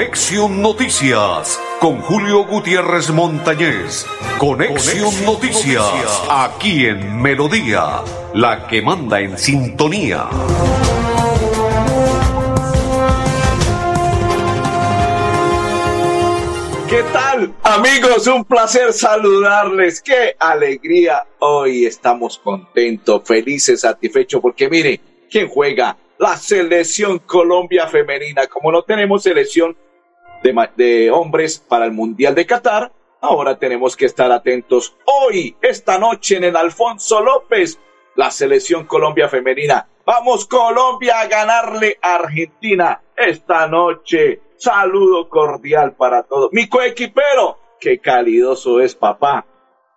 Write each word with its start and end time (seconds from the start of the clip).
Conexión 0.00 0.62
Noticias 0.62 1.60
con 1.78 2.00
Julio 2.00 2.46
Gutiérrez 2.46 3.10
Montañez. 3.10 4.06
Conexión, 4.38 5.12
Noticias, 5.26 5.84
aquí 6.30 6.86
en 6.86 7.20
Melodía, 7.20 8.02
la 8.32 8.66
que 8.66 8.80
manda 8.80 9.20
en 9.20 9.36
sintonía. 9.36 10.26
¿Qué 16.88 17.02
tal 17.12 17.52
amigos? 17.62 18.26
Un 18.26 18.46
placer 18.46 18.94
saludarles. 18.94 20.00
Qué 20.00 20.34
alegría. 20.38 21.26
Hoy 21.40 21.84
estamos 21.84 22.38
contentos, 22.38 23.20
felices, 23.26 23.82
satisfechos 23.82 24.40
porque 24.40 24.70
mire, 24.70 24.98
¿quién 25.30 25.46
juega? 25.46 25.94
La 26.16 26.38
selección 26.38 27.18
Colombia 27.18 27.86
femenina. 27.86 28.46
Como 28.46 28.72
no 28.72 28.82
tenemos 28.82 29.22
selección 29.22 29.76
de, 30.42 31.10
hombres 31.10 31.58
para 31.58 31.84
el 31.84 31.92
Mundial 31.92 32.34
de 32.34 32.46
Qatar, 32.46 32.92
ahora 33.20 33.58
tenemos 33.58 33.96
que 33.96 34.06
estar 34.06 34.30
atentos. 34.32 34.96
Hoy, 35.04 35.56
esta 35.60 35.98
noche 35.98 36.36
en 36.36 36.44
el 36.44 36.56
Alfonso 36.56 37.20
López, 37.20 37.78
la 38.16 38.30
selección 38.30 38.86
Colombia 38.86 39.28
femenina. 39.28 39.86
Vamos 40.04 40.46
Colombia 40.46 41.20
a 41.20 41.26
ganarle 41.26 41.98
a 42.02 42.16
Argentina 42.16 43.02
esta 43.16 43.66
noche. 43.66 44.40
Saludo 44.56 45.28
cordial 45.28 45.92
para 45.92 46.22
todos. 46.22 46.50
Mi 46.52 46.68
coequipero, 46.68 47.58
qué 47.78 47.98
calidoso 47.98 48.80
es 48.80 48.94
papá. 48.94 49.46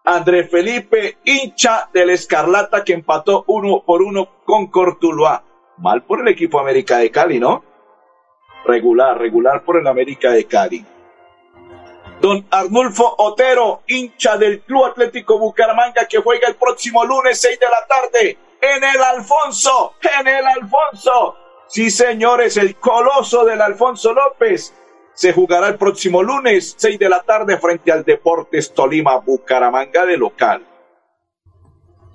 André 0.05 0.43
Felipe, 0.43 1.17
hincha 1.23 1.89
del 1.93 2.09
Escarlata 2.09 2.83
que 2.83 2.93
empató 2.93 3.45
uno 3.47 3.83
por 3.85 4.01
uno 4.01 4.43
con 4.45 4.67
Cortuluá. 4.67 5.43
Mal 5.77 6.03
por 6.03 6.21
el 6.21 6.27
equipo 6.27 6.59
América 6.59 6.97
de 6.97 7.09
Cali, 7.09 7.39
¿no? 7.39 7.63
Regular, 8.65 9.17
regular 9.17 9.63
por 9.63 9.77
el 9.77 9.87
América 9.87 10.31
de 10.31 10.45
Cali. 10.45 10.85
Don 12.21 12.45
Arnulfo 12.51 13.15
Otero, 13.17 13.81
hincha 13.87 14.37
del 14.37 14.61
Club 14.61 14.85
Atlético 14.85 15.37
Bucaramanga, 15.37 16.05
que 16.05 16.19
juega 16.19 16.47
el 16.47 16.55
próximo 16.55 17.03
lunes 17.03 17.41
6 17.41 17.59
de 17.59 17.65
la 17.65 17.85
tarde 17.87 18.37
en 18.61 18.83
el 18.83 19.03
Alfonso, 19.03 19.95
en 20.19 20.27
el 20.27 20.45
Alfonso. 20.45 21.35
Sí, 21.67 21.91
señores, 21.91 22.55
el 22.57 22.75
coloso 22.77 23.43
del 23.43 23.61
Alfonso 23.61 24.13
López 24.13 24.73
se 25.13 25.33
jugará 25.33 25.67
el 25.67 25.75
próximo 25.75 26.23
lunes 26.23 26.75
6 26.77 26.97
de 26.97 27.09
la 27.09 27.21
tarde 27.23 27.57
frente 27.57 27.91
al 27.91 28.03
Deportes 28.03 28.73
Tolima 28.73 29.17
Bucaramanga 29.17 30.05
de 30.05 30.17
local. 30.17 30.65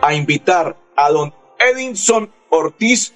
a 0.00 0.14
invitar 0.14 0.78
a 0.96 1.10
don 1.10 1.34
Edinson 1.58 2.32
Ortiz 2.48 3.12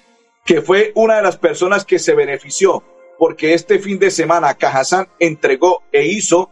que 0.49 0.63
fue 0.63 0.91
una 0.95 1.17
de 1.17 1.21
las 1.21 1.37
personas 1.37 1.85
que 1.85 1.99
se 1.99 2.15
benefició 2.15 2.83
porque 3.19 3.53
este 3.53 3.77
fin 3.77 3.99
de 3.99 4.09
semana 4.09 4.55
Cajazán 4.55 5.07
entregó 5.19 5.83
e 5.91 6.07
hizo 6.07 6.49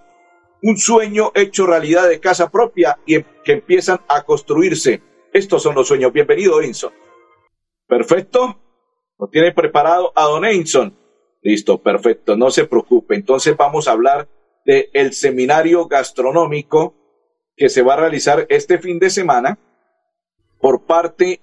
un 0.62 0.78
sueño 0.78 1.32
hecho 1.34 1.66
realidad 1.66 2.08
de 2.08 2.20
casa 2.20 2.52
propia 2.52 3.00
y 3.08 3.16
em, 3.16 3.24
que 3.44 3.54
empiezan 3.54 4.00
a 4.08 4.22
construirse. 4.22 5.02
Estos 5.34 5.64
son 5.64 5.74
los 5.74 5.88
sueños. 5.88 6.14
Bienvenido, 6.14 6.62
Edinson. 6.62 6.94
Perfecto. 7.88 8.62
¿Lo 9.18 9.30
tiene 9.30 9.52
preparado 9.52 10.14
a 10.16 10.26
Don 10.26 10.46
Edinson? 10.46 10.96
Listo, 11.42 11.82
perfecto. 11.82 12.38
No 12.38 12.52
se 12.52 12.66
preocupe. 12.66 13.16
Entonces 13.16 13.58
vamos 13.58 13.88
a 13.88 13.94
hablar 13.94 14.28
del 14.64 14.92
el 14.94 15.14
seminario 15.14 15.88
gastronómico 15.88 16.94
que 17.56 17.68
se 17.68 17.82
va 17.82 17.96
a 17.96 18.02
realizar 18.02 18.46
este 18.50 18.78
fin 18.78 19.00
de 19.00 19.10
semana 19.10 19.58
por 20.60 20.86
parte 20.86 21.42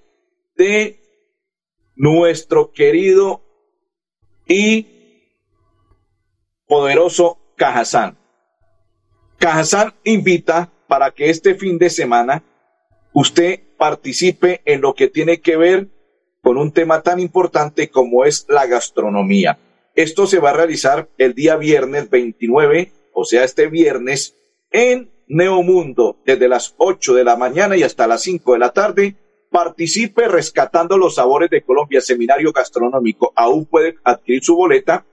de 0.55 1.04
nuestro 1.95 2.71
querido 2.71 3.41
y 4.47 4.87
poderoso 6.67 7.37
Cajazán. 7.55 8.17
Cajazán 9.37 9.93
invita 10.03 10.71
para 10.87 11.11
que 11.11 11.29
este 11.29 11.55
fin 11.55 11.77
de 11.77 11.89
semana 11.89 12.43
usted 13.13 13.61
participe 13.77 14.61
en 14.65 14.81
lo 14.81 14.93
que 14.93 15.07
tiene 15.07 15.39
que 15.39 15.57
ver 15.57 15.87
con 16.41 16.57
un 16.57 16.71
tema 16.71 17.01
tan 17.01 17.19
importante 17.19 17.89
como 17.89 18.25
es 18.25 18.45
la 18.49 18.67
gastronomía. 18.67 19.57
Esto 19.95 20.27
se 20.27 20.39
va 20.39 20.51
a 20.51 20.53
realizar 20.53 21.09
el 21.17 21.33
día 21.33 21.55
viernes 21.55 22.09
29, 22.09 22.91
o 23.13 23.25
sea, 23.25 23.43
este 23.43 23.67
viernes, 23.67 24.35
en 24.71 25.09
Neomundo, 25.27 26.17
desde 26.25 26.47
las 26.47 26.75
8 26.77 27.15
de 27.15 27.23
la 27.23 27.35
mañana 27.37 27.77
y 27.77 27.83
hasta 27.83 28.05
las 28.05 28.21
5 28.21 28.53
de 28.53 28.59
la 28.59 28.73
tarde, 28.73 29.15
Participe 29.55 30.27
rescatando 30.27 30.97
los 30.97 31.15
sabores 31.15 31.49
de 31.49 31.61
Colombia, 31.61 32.01
seminario 32.01 32.51
gastronómico. 32.51 33.31
Aún 33.37 33.65
puede 33.65 33.95
adquirir 34.03 34.43
su 34.43 34.53
boleta 34.53 35.05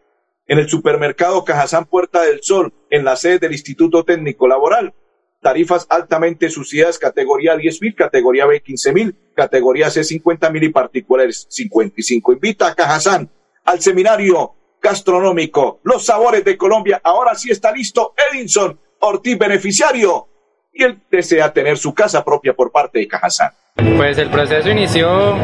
en 0.48 0.58
el 0.58 0.68
supermercado 0.68 1.44
Cajazán 1.44 1.84
Puerta 1.84 2.22
del 2.22 2.42
Sol, 2.42 2.74
en 2.90 3.04
la 3.04 3.14
sede 3.14 3.38
del 3.38 3.52
Instituto 3.52 4.02
Técnico 4.02 4.48
Laboral. 4.48 4.94
Tarifas 5.40 5.86
altamente 5.88 6.50
subsidiadas, 6.50 6.98
categoría 6.98 7.56
10 7.56 7.82
mil, 7.82 7.94
categoría 7.94 8.46
B 8.46 8.60
15 8.60 8.92
mil, 8.92 9.16
categoría 9.36 9.90
C 9.90 10.02
50 10.02 10.50
mil 10.50 10.64
y 10.64 10.70
particulares 10.70 11.46
55. 11.48 12.32
Invita 12.32 12.66
a 12.66 12.74
Cajazán 12.74 13.30
al 13.64 13.80
seminario 13.80 14.56
gastronómico 14.82 15.78
Los 15.84 16.06
Sabores 16.06 16.44
de 16.44 16.56
Colombia. 16.56 17.00
Ahora 17.04 17.36
sí 17.36 17.52
está 17.52 17.70
listo 17.70 18.12
Edinson 18.32 18.76
Ortiz, 18.98 19.38
beneficiario, 19.38 20.26
y 20.72 20.84
él 20.84 20.98
desea 21.10 21.52
tener 21.52 21.76
su 21.76 21.92
casa 21.92 22.24
propia 22.24 22.54
por 22.54 22.72
parte 22.72 22.98
de 22.98 23.08
Cajazán. 23.08 23.50
Pues 23.96 24.18
el 24.18 24.28
proceso 24.28 24.70
inició 24.70 25.34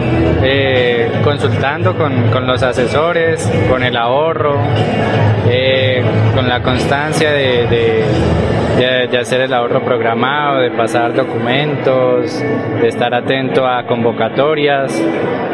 eh, 0.43 1.11
consultando 1.25 1.97
con, 1.97 2.31
con, 2.31 2.47
los 2.47 2.63
asesores, 2.63 3.51
con 3.71 3.83
el 3.83 3.97
ahorro, 3.97 4.59
eh, 5.49 6.03
con 6.35 6.47
la 6.49 6.63
constancia 6.63 7.33
de, 7.33 7.67
de, 7.67 9.07
de, 9.09 9.19
hacer 9.19 9.41
el 9.41 9.55
ahorro 9.55 9.83
programado, 9.83 10.61
de 10.61 10.71
pasar 10.71 11.15
documentos, 11.15 12.39
de 12.39 12.89
estar 12.89 13.15
atento 13.15 13.67
a 13.67 13.87
convocatorias. 13.87 14.93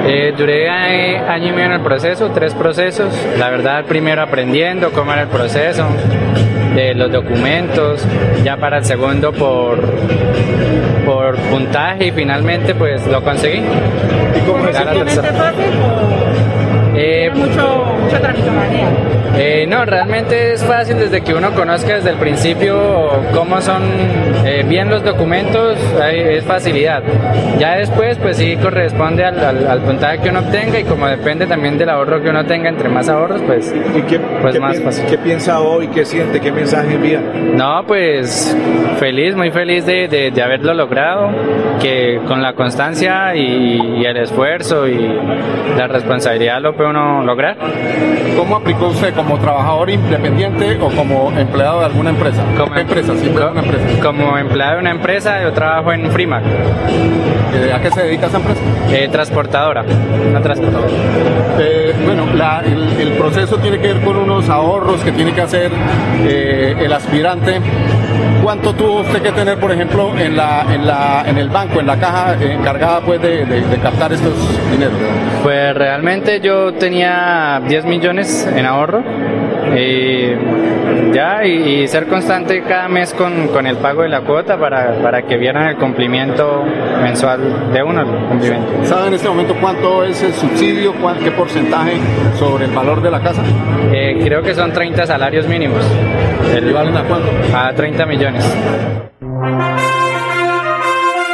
Eh, 0.07 0.35
duré 0.37 0.69
año 0.69 1.49
y 1.49 1.53
medio 1.53 1.67
en 1.67 1.73
el 1.73 1.81
proceso, 1.81 2.31
tres 2.33 2.55
procesos. 2.55 3.15
La 3.39 3.51
verdad, 3.51 3.85
primero 3.85 4.21
aprendiendo 4.21 4.91
cómo 4.91 5.13
era 5.13 5.23
el 5.23 5.29
proceso 5.29 5.87
de 6.75 6.95
los 6.95 7.11
documentos, 7.11 8.07
ya 8.45 8.57
para 8.57 8.79
el 8.79 8.85
segundo 8.85 9.33
por, 9.33 9.81
por 11.05 11.37
puntaje 11.37 12.09
y 12.09 12.11
finalmente 12.13 12.75
pues 12.75 13.07
lo 13.07 13.23
conseguí. 13.23 13.59
¿Y 13.59 14.41
cómo 14.47 14.69
es? 14.69 14.77
fácil 14.77 15.65
eh, 16.97 17.31
mucho, 17.35 17.85
mucha 18.01 18.21
eh, 19.37 19.67
no, 19.69 19.85
realmente 19.85 20.53
es 20.53 20.65
fácil 20.65 20.99
desde 20.99 21.23
que 21.23 21.35
uno 21.35 21.53
conozca 21.53 21.97
desde 21.97 22.11
el 22.11 22.17
principio 22.17 23.11
cómo 23.35 23.61
son 23.61 23.83
eh, 24.45 24.65
bien 24.67 24.89
los 24.89 25.03
documentos, 25.03 25.79
es 26.13 26.45
facilidad. 26.45 27.03
Ya 27.59 27.77
después, 27.77 28.17
pues 28.19 28.37
sí 28.37 28.57
corresponde 28.57 29.25
al, 29.25 29.81
puntaje 29.81 30.19
que 30.19 30.31
uno 30.31 30.41
obtenga 30.41 30.79
y 30.79 30.85
como 30.85 31.07
depende 31.07 31.47
también 31.47 31.77
del 31.79 31.89
ahorro 31.89 32.23
que 32.23 32.31
uno 32.31 32.45
tenga, 32.45 32.69
entre 32.69 32.89
más 32.89 33.09
ahorros, 33.09 33.43
pues, 33.43 33.75
¿Y 33.97 34.03
qué, 34.03 34.19
pues 34.19 34.59
más 34.61 34.81
fácil. 34.81 35.07
¿Qué 35.07 35.19
piensa 35.19 35.61
hoy? 35.61 35.89
¿Qué 35.89 36.05
siente? 36.05 36.41
¿Qué 36.41 36.53
mensaje 36.53 36.95
envía? 36.95 37.21
No, 37.21 37.85
pues 37.87 38.57
feliz, 38.99 39.35
muy 39.35 39.51
feliz 39.51 39.85
de, 39.85 40.09
de, 40.09 40.43
haberlo 40.43 40.75
logrado, 40.75 41.31
que 41.81 42.21
con 42.29 42.43
la 42.43 42.55
constancia 42.55 43.35
y, 43.35 44.01
y 44.01 44.05
el 44.05 44.17
esfuerzo 44.17 44.87
y 44.87 45.09
la 45.77 45.87
responsabilidad 45.89 46.61
lo 46.61 46.75
puede 46.77 46.91
uno 46.91 47.23
lograr. 47.23 47.57
¿Cómo 48.37 48.57
aplicó 48.57 48.89
usted 48.89 49.15
como 49.25 49.39
trabajador 49.39 49.91
independiente 49.91 50.79
o 50.81 50.89
como 50.91 51.33
empleado 51.33 51.81
de 51.81 51.87
alguna 51.87 52.11
empresa? 52.11 52.43
Como 52.57 52.77
empresa, 52.77 53.15
sí, 53.17 53.29
como, 53.29 53.61
empresa. 53.61 54.03
Como 54.03 54.39
empleado 54.39 54.75
de 54.75 54.81
una 54.81 54.91
empresa, 54.91 55.43
yo 55.43 55.53
trabajo 55.53 55.93
en 55.93 56.11
Frimac. 56.11 56.45
Eh, 56.45 57.73
¿a 57.73 57.81
qué 57.81 57.91
se 57.91 58.03
dedica 58.03 58.27
esa 58.27 58.37
empresa? 58.37 58.61
transportadora, 59.11 59.85
una 60.29 60.41
transportadora. 60.41 60.91
bueno, 62.05 62.25
el, 63.01 63.13
proceso 63.13 63.57
tiene 63.59 63.79
que 63.79 63.95
ver 63.95 64.03
con 64.03 64.17
unos 64.17 64.49
ahorros 64.49 65.03
que 65.03 65.13
tiene 65.13 65.33
que 65.33 65.41
hacer 65.41 65.71
el 66.27 66.93
aspirante. 66.93 67.61
¿Cuánto 68.45 68.75
tuvo 68.75 69.01
usted 69.01 69.23
que 69.23 69.33
tener, 69.33 69.59
por 69.59 69.73
ejemplo, 69.73 70.15
en, 70.19 70.37
la, 70.37 70.67
en, 70.71 70.87
la, 70.87 71.25
en 71.27 71.39
el 71.39 71.49
banco, 71.49 71.81
en 71.81 71.87
la 71.87 71.99
caja 71.99 72.35
encargada 72.35 73.01
pues, 73.01 73.23
de, 73.23 73.47
de 73.47 73.79
captar 73.79 74.13
estos 74.13 74.35
dineros? 74.71 74.99
Pues 75.43 75.75
realmente 75.75 76.41
yo 76.41 76.75
tenía 76.75 77.63
10 77.67 77.87
millones 77.87 78.47
en 78.55 78.67
ahorro 78.67 79.03
y 79.77 81.13
ya 81.13 81.45
y, 81.45 81.87
ser 81.89 82.07
constante 82.07 82.63
cada 82.63 82.89
mes 82.89 83.15
con, 83.15 83.49
con, 83.49 83.67
el 83.67 83.77
pago 83.77 84.03
de 84.03 84.09
la 84.09 84.23
cuota 84.23 84.59
para, 84.59 85.03
para 85.03 85.23
que 85.23 85.37
vieran 85.37 85.69
el 85.69 85.77
cumplimiento 85.77 86.65
mensual 87.03 87.73
de 87.73 87.83
uno. 87.83 88.03
El 88.03 88.29
cumplimiento. 88.29 88.85
¿Sabe 88.85 89.09
en 89.09 89.15
este 89.15 89.29
momento 89.29 89.55
cuánto 89.61 90.05
es 90.05 90.23
el 90.23 90.35
subsidio? 90.35 90.95
¿Qué 91.23 91.31
porcentaje 91.31 91.99
sobre 92.39 92.67
el 92.67 92.73
valor 92.73 93.03
de 93.03 93.11
la 93.11 93.21
casa? 93.21 93.43
Eh, 93.93 94.21
creo 94.23 94.43
que 94.43 94.55
son 94.55 94.73
30 94.73 95.07
salarios 95.07 95.47
mínimos. 95.47 95.85
El, 96.55 96.73
valen 96.73 96.97
a 96.97 97.05
cuánto? 97.05 97.31
A 97.57 97.73
30 97.73 98.07
millones. 98.07 98.45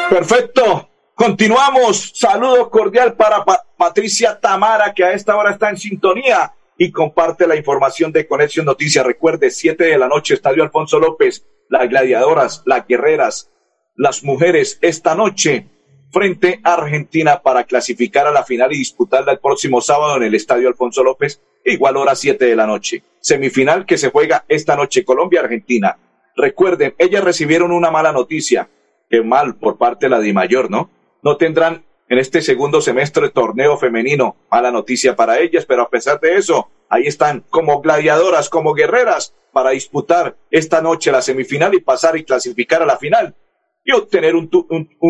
Perfecto. 0.09 0.89
Continuamos. 1.15 2.13
Saludo 2.15 2.71
cordial 2.71 3.15
para 3.15 3.45
Patricia 3.77 4.39
Tamara, 4.41 4.93
que 4.95 5.05
a 5.05 5.13
esta 5.13 5.37
hora 5.37 5.51
está 5.51 5.71
en 5.71 5.77
sintonía 5.77 6.53
y 6.83 6.93
comparte 6.93 7.47
la 7.47 7.57
información 7.57 8.11
de 8.11 8.27
Conexión 8.27 8.65
Noticias. 8.65 9.05
Recuerde, 9.05 9.51
7 9.51 9.85
de 9.85 9.99
la 9.99 10.09
noche, 10.09 10.33
Estadio 10.33 10.63
Alfonso 10.63 10.99
López, 10.99 11.47
las 11.69 11.87
gladiadoras, 11.91 12.63
las 12.65 12.87
guerreras, 12.87 13.51
las 13.97 14.25
mujeres, 14.25 14.79
esta 14.81 15.15
noche 15.15 15.67
frente 16.11 16.59
a 16.65 16.73
Argentina 16.73 17.43
para 17.43 17.65
clasificar 17.65 18.27
a 18.27 18.31
la 18.33 18.45
final 18.45 18.73
y 18.73 18.79
disputarla 18.79 19.33
el 19.33 19.41
próximo 19.41 19.83
sábado 19.83 20.17
en 20.17 20.23
el 20.23 20.35
Estadio 20.35 20.69
Alfonso 20.69 21.05
López, 21.05 21.43
igual 21.67 21.99
hora 21.99 22.15
7 22.15 22.47
de 22.47 22.57
la 22.57 22.67
noche. 22.67 23.05
Semifinal 23.21 23.85
que 23.85 23.99
se 23.99 24.11
juega 24.11 24.47
esta 24.49 24.75
noche, 24.75 25.05
Colombia-Argentina. 25.05 25.99
Recuerden, 26.35 26.95
ellas 26.97 27.23
recibieron 27.23 27.73
una 27.73 27.91
mala 27.91 28.11
noticia, 28.11 28.71
que 29.11 29.21
mal 29.21 29.57
por 29.57 29.77
parte 29.77 30.07
de 30.07 30.11
la 30.11 30.21
Di 30.21 30.33
Mayor, 30.33 30.71
¿no? 30.71 30.89
no 31.23 31.37
tendrán 31.37 31.85
en 32.11 32.19
este 32.19 32.43
segundo 32.43 32.81
semestre 32.81 33.31
torneo 33.31 33.79
femenino. 33.79 34.37
Mala 34.51 34.73
noticia 34.73 35.15
para 35.15 35.39
ellas, 35.39 35.65
pero 35.65 35.83
a 35.83 35.89
pesar 35.89 36.19
de 36.19 36.35
eso, 36.35 36.69
ahí 36.89 37.05
están 37.07 37.45
como 37.49 37.81
gladiadoras, 37.81 38.51
como 38.51 38.75
guerreras, 38.75 39.33
para 39.53 39.71
disputar 39.71 40.37
esta 40.51 40.83
noche 40.83 41.13
la 41.13 41.23
semifinal 41.23 41.73
y 41.73 41.81
pasar 41.81 42.17
y 42.17 42.25
clasificar 42.25 42.83
a 42.83 42.87
la 42.87 42.99
final 42.99 43.37
y 43.85 43.93
obtener 43.93 44.35
un, 44.35 44.49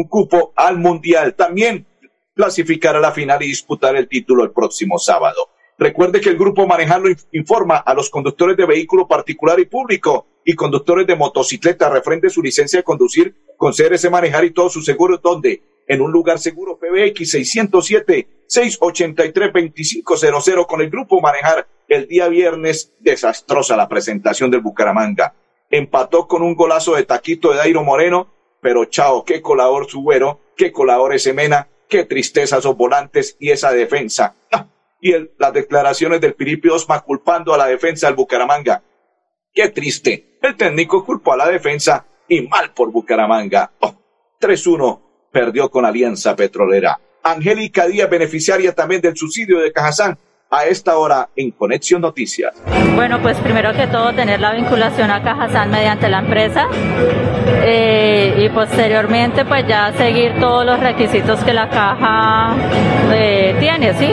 cupo 0.09 0.53
al 0.55 0.77
mundial. 0.77 1.35
También 1.35 1.87
clasificar 2.35 2.95
a 2.95 3.01
la 3.01 3.13
final 3.13 3.43
y 3.43 3.47
disputar 3.47 3.97
el 3.97 4.07
título 4.07 4.45
el 4.45 4.53
próximo 4.53 4.99
sábado. 4.99 5.49
Recuerde 5.79 6.21
que 6.21 6.29
el 6.29 6.37
grupo 6.37 6.67
Manejarlo 6.67 7.09
informa 7.33 7.79
a 7.79 7.95
los 7.95 8.11
conductores 8.11 8.59
de 8.59 8.67
vehículo 8.67 9.09
particular 9.09 9.59
y 9.59 9.65
público 9.65 10.27
y 10.45 10.55
conductores 10.55 11.07
de 11.07 11.17
motocicleta 11.17 11.89
refrende 11.89 12.29
su 12.29 12.43
licencia 12.43 12.81
de 12.81 12.85
conducir 12.85 13.35
con 13.57 13.73
Manejar 14.11 14.45
y 14.45 14.51
todos 14.51 14.75
sus 14.75 14.85
seguros 14.85 15.23
donde 15.23 15.63
en 15.91 16.01
un 16.01 16.11
lugar 16.13 16.39
seguro 16.39 16.79
PBX 16.79 17.35
607-683-2500 18.47 20.67
con 20.67 20.81
el 20.83 20.89
grupo 20.89 21.21
Manejar 21.21 21.67
el 21.89 22.07
día 22.07 22.29
viernes. 22.29 22.93
Desastrosa 23.01 23.77
la 23.77 23.89
presentación 23.89 24.53
del 24.53 24.61
Bucaramanga. 24.61 25.35
Empató 25.69 26.29
con 26.29 26.43
un 26.43 26.55
golazo 26.55 26.95
de 26.95 27.03
taquito 27.03 27.51
de 27.51 27.57
Dairo 27.57 27.83
Moreno, 27.83 28.33
pero 28.61 28.85
chao, 28.85 29.25
qué 29.25 29.43
colador 29.43 29.91
su 29.91 30.03
güero, 30.03 30.39
qué 30.57 30.71
colador 30.71 31.13
ese 31.13 31.33
Mena, 31.33 31.67
qué 31.89 32.05
tristeza 32.05 32.59
esos 32.59 32.77
volantes 32.77 33.37
y 33.41 33.51
esa 33.51 33.73
defensa. 33.73 34.37
Ah, 34.53 34.69
y 35.01 35.13
las 35.39 35.53
declaraciones 35.53 36.21
del 36.21 36.35
Piripi 36.35 36.69
Osma 36.69 37.01
culpando 37.01 37.53
a 37.53 37.59
la 37.59 37.67
defensa 37.67 38.07
del 38.07 38.15
Bucaramanga. 38.15 38.85
Qué 39.53 39.71
triste. 39.71 40.39
El 40.41 40.57
técnico 40.57 41.05
culpó 41.05 41.33
a 41.33 41.37
la 41.37 41.49
defensa 41.49 42.07
y 42.29 42.43
mal 42.43 42.73
por 42.75 42.93
Bucaramanga. 42.93 43.73
Oh, 43.81 43.93
3-1 44.41 45.10
perdió 45.31 45.71
con 45.71 45.85
Alianza 45.85 46.35
Petrolera. 46.37 46.99
Angélica 47.23 47.87
Díaz, 47.87 48.09
beneficiaria 48.09 48.75
también 48.75 49.01
del 49.01 49.17
subsidio 49.17 49.59
de 49.61 49.73
Cajazán, 49.73 50.19
a 50.51 50.65
esta 50.65 50.99
hora 50.99 51.29
en 51.37 51.53
Conexión 51.53 52.01
Noticias. 52.01 52.53
Bueno, 52.97 53.21
pues 53.23 53.37
primero 53.39 53.73
que 53.73 53.87
todo 53.87 54.13
tener 54.13 54.41
la 54.41 54.53
vinculación 54.53 55.11
a 55.11 55.23
Cajazán 55.23 55.71
mediante 55.71 56.09
la 56.09 56.19
empresa 56.19 56.67
eh, 57.63 58.35
y 58.37 58.49
posteriormente 58.49 59.45
pues 59.45 59.65
ya 59.69 59.93
seguir 59.97 60.41
todos 60.41 60.67
los 60.67 60.81
requisitos 60.81 61.43
que 61.45 61.53
la 61.53 61.69
caja 61.69 62.57
eh, 63.13 63.55
tiene, 63.61 63.95
¿sí? 63.95 64.09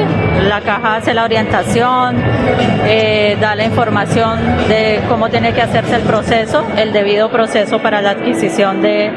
La 0.48 0.62
caja 0.62 0.98
hace 0.98 1.16
la 1.16 1.24
orientación, 1.24 2.22
eh, 2.86 3.36
da 3.42 3.56
la 3.56 3.66
información 3.66 4.40
de 4.68 5.02
cómo 5.10 5.30
tiene 5.30 5.54
que 5.54 5.62
hacerse 5.64 5.96
el 5.96 6.04
proceso, 6.04 6.64
el 6.78 6.94
debido 6.94 7.31
proceso 7.31 7.81
para 7.81 8.02
la 8.02 8.12
adquisición 8.12 8.84
de 8.84 9.12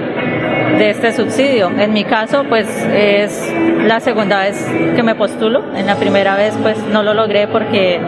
de 0.81 0.91
este 0.91 1.13
subsidio. 1.13 1.71
En 1.79 1.93
mi 1.93 2.05
caso, 2.05 2.45
pues 2.49 2.67
es 2.95 3.53
la 3.87 4.01
segunda 4.01 4.41
vez 4.41 4.67
que 4.97 5.03
me 5.03 5.15
postulo. 5.15 5.63
En 5.77 5.85
la 5.85 5.97
primera 5.97 6.37
vez, 6.37 6.55
pues 6.63 6.79
no 6.91 7.03
lo 7.03 7.13
logré 7.13 7.47
porque, 7.49 8.01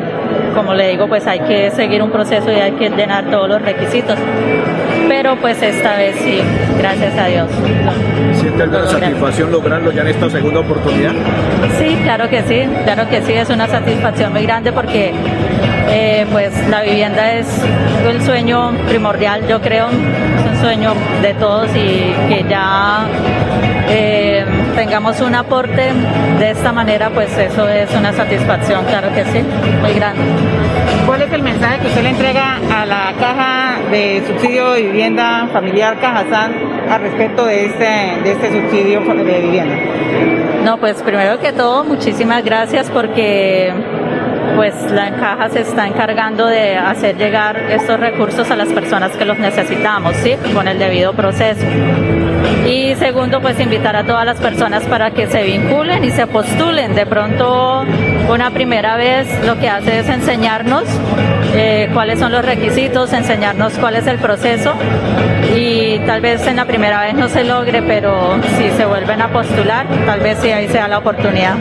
como 0.54 0.72
le 0.72 0.88
digo, 0.88 1.06
pues 1.06 1.26
hay 1.26 1.40
que 1.40 1.70
seguir 1.70 2.02
un 2.02 2.10
proceso 2.10 2.50
y 2.50 2.54
hay 2.54 2.72
que 2.72 2.88
llenar 2.88 3.26
todos 3.30 3.46
los 3.46 3.60
requisitos. 3.60 4.16
Pero 5.06 5.36
pues 5.36 5.62
esta 5.62 5.98
vez 5.98 6.16
sí, 6.16 6.40
gracias 6.78 7.18
a 7.18 7.26
Dios. 7.26 7.50
¿Siente 8.40 8.62
alguna 8.62 8.86
satisfacción 8.86 9.52
lograrlo 9.52 9.92
ya 9.92 10.00
en 10.00 10.08
esta 10.08 10.30
segunda 10.30 10.60
oportunidad? 10.60 11.12
Sí, 11.78 11.98
claro 12.02 12.30
que 12.30 12.42
sí, 12.42 12.62
claro 12.84 13.06
que 13.10 13.20
sí, 13.20 13.34
es 13.34 13.50
una 13.50 13.66
satisfacción 13.66 14.32
muy 14.32 14.44
grande 14.44 14.72
porque 14.72 15.12
eh, 15.88 16.26
pues 16.30 16.52
la 16.68 16.82
vivienda 16.82 17.32
es 17.32 17.46
el 18.06 18.22
sueño 18.22 18.72
primordial, 18.88 19.46
yo 19.48 19.60
creo, 19.60 19.88
es 19.88 20.50
un 20.50 20.60
sueño 20.60 20.94
de 21.22 21.34
todos 21.34 21.68
y 21.74 22.12
que 22.28 22.44
ya 22.48 23.06
eh, 23.88 24.44
tengamos 24.74 25.20
un 25.20 25.34
aporte 25.34 25.90
de 26.38 26.50
esta 26.50 26.72
manera, 26.72 27.10
pues 27.10 27.36
eso 27.36 27.68
es 27.68 27.92
una 27.94 28.12
satisfacción, 28.12 28.84
claro 28.86 29.12
que 29.14 29.24
sí, 29.24 29.42
muy 29.80 29.92
grande. 29.94 30.22
¿Cuál 31.06 31.22
es 31.22 31.32
el 31.32 31.42
mensaje 31.42 31.80
que 31.80 31.88
usted 31.88 32.02
le 32.02 32.10
entrega 32.10 32.58
a 32.72 32.86
la 32.86 33.12
caja 33.18 33.80
de 33.90 34.22
subsidio 34.26 34.72
de 34.72 34.82
vivienda 34.82 35.48
familiar 35.52 35.98
Cajazán 36.00 36.54
al 36.88 37.00
respecto 37.00 37.44
de 37.44 37.66
este, 37.66 37.84
de 38.24 38.32
este 38.32 38.52
subsidio 38.52 39.00
de 39.00 39.40
vivienda? 39.40 39.74
No, 40.64 40.78
pues 40.78 41.02
primero 41.02 41.40
que 41.40 41.52
todo, 41.52 41.84
muchísimas 41.84 42.44
gracias 42.44 42.88
porque 42.88 43.72
pues 44.56 44.74
la 44.90 45.10
caja 45.16 45.48
se 45.50 45.60
está 45.60 45.86
encargando 45.86 46.46
de 46.46 46.76
hacer 46.76 47.16
llegar 47.16 47.56
estos 47.70 47.98
recursos 47.98 48.50
a 48.50 48.56
las 48.56 48.68
personas 48.68 49.12
que 49.16 49.24
los 49.24 49.38
necesitamos, 49.38 50.16
¿sí? 50.16 50.34
Con 50.54 50.68
el 50.68 50.78
debido 50.78 51.12
proceso. 51.12 51.64
Y 52.66 52.94
segundo, 52.96 53.40
pues 53.40 53.58
invitar 53.60 53.96
a 53.96 54.04
todas 54.04 54.24
las 54.24 54.38
personas 54.38 54.84
para 54.84 55.10
que 55.10 55.26
se 55.26 55.42
vinculen 55.42 56.04
y 56.04 56.10
se 56.10 56.26
postulen. 56.26 56.94
De 56.94 57.06
pronto, 57.06 57.84
una 58.28 58.50
primera 58.50 58.96
vez 58.96 59.28
lo 59.44 59.58
que 59.58 59.68
hace 59.68 60.00
es 60.00 60.08
enseñarnos 60.08 60.84
eh, 61.54 61.90
cuáles 61.92 62.18
son 62.18 62.32
los 62.32 62.44
requisitos, 62.44 63.12
enseñarnos 63.12 63.74
cuál 63.74 63.96
es 63.96 64.06
el 64.06 64.18
proceso 64.18 64.74
y 65.54 65.98
tal 66.06 66.20
vez 66.20 66.46
en 66.46 66.56
la 66.56 66.64
primera 66.64 67.02
vez 67.02 67.14
no 67.14 67.28
se 67.28 67.44
logre, 67.44 67.82
pero 67.82 68.38
si 68.56 68.70
se 68.70 68.86
vuelven 68.86 69.20
a 69.20 69.28
postular, 69.28 69.86
tal 70.06 70.20
vez 70.20 70.38
sí 70.38 70.50
ahí 70.50 70.68
sea 70.68 70.88
la 70.88 70.98
oportunidad. 70.98 71.56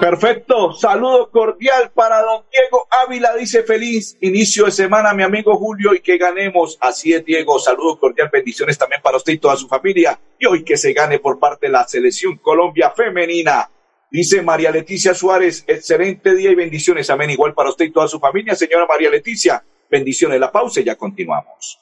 Perfecto, 0.00 0.72
saludo 0.72 1.30
cordial 1.30 1.90
para 1.92 2.22
don 2.22 2.44
Diego 2.50 2.88
Ávila, 2.90 3.36
dice 3.36 3.64
feliz 3.64 4.16
inicio 4.22 4.64
de 4.64 4.70
semana, 4.70 5.12
mi 5.12 5.22
amigo 5.22 5.54
Julio, 5.56 5.94
y 5.94 6.00
que 6.00 6.16
ganemos. 6.16 6.78
Así 6.80 7.12
es, 7.12 7.22
Diego, 7.22 7.58
saludo 7.58 7.98
cordial, 7.98 8.30
bendiciones 8.32 8.78
también 8.78 9.02
para 9.02 9.18
usted 9.18 9.34
y 9.34 9.38
toda 9.38 9.56
su 9.56 9.68
familia. 9.68 10.18
Y 10.38 10.46
hoy 10.46 10.64
que 10.64 10.78
se 10.78 10.94
gane 10.94 11.18
por 11.18 11.38
parte 11.38 11.66
de 11.66 11.72
la 11.72 11.86
selección 11.86 12.38
Colombia 12.38 12.90
femenina. 12.96 13.68
Dice 14.10 14.40
María 14.40 14.70
Leticia 14.70 15.12
Suárez, 15.12 15.64
excelente 15.66 16.34
día 16.34 16.50
y 16.50 16.54
bendiciones, 16.54 17.10
amén, 17.10 17.28
igual 17.28 17.52
para 17.52 17.68
usted 17.68 17.84
y 17.84 17.92
toda 17.92 18.08
su 18.08 18.18
familia. 18.18 18.54
Señora 18.54 18.86
María 18.86 19.10
Leticia, 19.10 19.62
bendiciones, 19.90 20.40
la 20.40 20.50
pausa 20.50 20.80
y 20.80 20.84
ya 20.84 20.96
continuamos. 20.96 21.78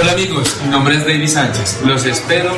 Hola 0.00 0.12
amigos, 0.12 0.60
mi 0.64 0.70
nombre 0.70 0.96
es 0.96 1.06
David 1.06 1.28
Sánchez. 1.28 1.82
Los 1.84 2.04
espero 2.06 2.50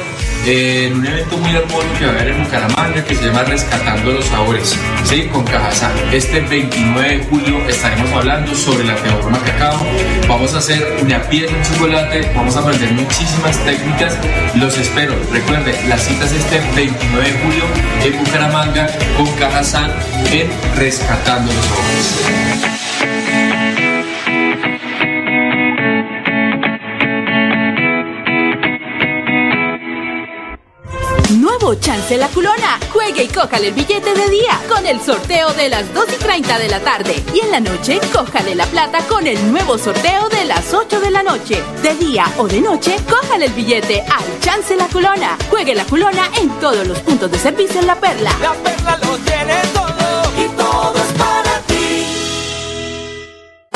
en 0.47 0.95
un 0.97 1.07
evento 1.07 1.37
muy 1.39 1.51
hermoso 1.51 1.87
que 1.99 2.07
va 2.07 2.13
a 2.13 2.15
haber 2.15 2.29
en 2.29 2.43
Bucaramanga 2.45 3.05
que 3.05 3.15
se 3.15 3.25
llama 3.25 3.43
Rescatando 3.45 4.13
los 4.13 4.25
Sabores, 4.25 4.75
¿sí? 5.05 5.29
con 5.33 5.45
Cajazán. 5.45 5.93
Este 6.13 6.41
29 6.41 7.09
de 7.09 7.25
julio 7.25 7.69
estaremos 7.69 8.11
hablando 8.13 8.55
sobre 8.55 8.85
la 8.85 8.95
teorema 8.97 9.39
cacao. 9.41 9.79
Vamos 10.29 10.55
a 10.55 10.59
hacer 10.59 10.99
una 11.03 11.23
pieza 11.25 11.55
de 11.55 11.63
chocolate, 11.63 12.33
vamos 12.35 12.57
a 12.57 12.61
aprender 12.61 12.93
muchísimas 12.93 13.59
técnicas. 13.65 14.17
Los 14.55 14.79
espero. 14.79 15.15
Recuerden, 15.31 15.75
la 15.89 15.99
cita 15.99 16.25
es 16.25 16.33
este 16.33 16.61
29 16.75 17.31
de 17.31 17.39
julio 17.41 17.65
en 18.05 18.19
Bucaramanga 18.25 18.89
con 19.17 19.27
Cajazán 19.37 19.93
en 20.33 20.49
Rescatando 20.77 21.53
los 21.53 21.65
Sabores. 21.67 23.60
O 31.63 31.75
chance 31.75 32.17
la 32.17 32.29
culona. 32.29 32.79
Juegue 32.93 33.25
y 33.25 33.29
cójale 33.29 33.69
el 33.69 33.75
billete 33.75 34.15
de 34.15 34.29
día 34.29 34.61
con 34.69 34.87
el 34.87 35.01
sorteo 35.01 35.53
de 35.53 35.69
las 35.69 35.93
2 35.93 36.05
y 36.15 36.17
30 36.17 36.59
de 36.59 36.69
la 36.69 36.81
tarde. 36.81 37.23
Y 37.35 37.41
en 37.41 37.51
la 37.51 37.61
noche, 37.61 38.01
cójale 38.13 38.55
la 38.55 38.67
plata 38.67 39.01
con 39.07 39.27
el 39.27 39.51
nuevo 39.51 39.79
sorteo 39.79 40.29
de 40.29 40.45
las 40.45 40.73
8 40.73 41.01
de 41.01 41.11
la 41.11 41.23
noche. 41.23 41.63
De 41.83 41.95
día 41.95 42.27
o 42.39 42.49
de 42.49 42.61
noche, 42.61 42.97
cójale 43.09 43.47
el 43.47 43.53
billete 43.53 44.03
al 44.03 44.41
chance 44.41 44.77
la 44.77 44.87
culona. 44.89 45.37
Juegue 45.51 45.75
la 45.75 45.85
culona 45.85 46.31
en 46.41 46.49
todos 46.61 46.87
los 46.87 46.99
puntos 47.01 47.31
de 47.31 47.39
servicio 47.39 47.81
en 47.81 47.87
La 47.87 47.97
Perla. 47.97 48.33
La 48.41 48.53
Perla 48.55 48.99
lo 48.99 49.17
tiene 49.19 49.61
todo 49.73 50.33
y 50.39 50.49
todo 50.57 50.95
es 50.97 51.13
para 51.19 51.61
ti. 51.67 52.07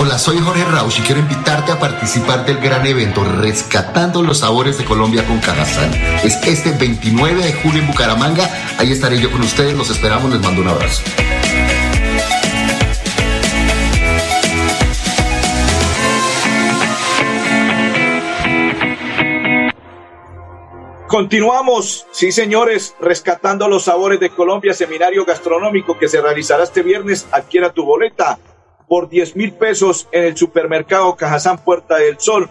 Hola, 0.00 0.16
soy 0.16 0.38
Jorge 0.38 0.64
Rausch 0.64 1.00
y 1.00 1.02
quiero 1.02 1.20
invitarte 1.20 1.72
a 1.72 1.80
participar 1.80 2.46
del 2.46 2.58
gran 2.58 2.86
evento 2.86 3.24
Rescatando 3.24 4.22
los 4.22 4.38
Sabores 4.38 4.78
de 4.78 4.84
Colombia 4.84 5.26
con 5.26 5.40
Cajazán. 5.40 5.92
Es 6.22 6.36
este 6.46 6.70
29 6.70 7.42
de 7.42 7.52
julio 7.52 7.80
en 7.80 7.88
Bucaramanga. 7.88 8.48
Ahí 8.78 8.92
estaré 8.92 9.18
yo 9.18 9.28
con 9.32 9.40
ustedes. 9.40 9.76
Los 9.76 9.90
esperamos. 9.90 10.30
Les 10.30 10.40
mando 10.40 10.62
un 10.62 10.68
abrazo. 10.68 11.02
Continuamos, 21.08 22.06
sí 22.12 22.30
señores, 22.30 22.94
rescatando 23.00 23.66
los 23.66 23.84
sabores 23.86 24.20
de 24.20 24.30
Colombia, 24.30 24.74
seminario 24.74 25.24
gastronómico 25.24 25.98
que 25.98 26.06
se 26.06 26.20
realizará 26.20 26.62
este 26.62 26.84
viernes. 26.84 27.26
Adquiera 27.32 27.72
tu 27.72 27.84
boleta 27.84 28.38
por 28.88 29.08
10 29.08 29.36
mil 29.36 29.52
pesos 29.52 30.08
en 30.12 30.24
el 30.24 30.36
supermercado 30.36 31.16
Cajazán 31.16 31.64
Puerta 31.64 31.96
del 31.96 32.18
Sol, 32.18 32.48